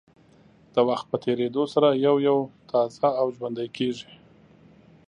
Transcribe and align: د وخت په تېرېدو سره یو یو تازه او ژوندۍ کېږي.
د 0.73 0.75
وخت 0.89 1.05
په 1.11 1.17
تېرېدو 1.25 1.63
سره 1.73 1.89
یو 2.05 2.15
یو 2.27 2.37
تازه 2.69 3.07
او 3.19 3.27
ژوندۍ 3.35 3.67
کېږي. 3.77 4.09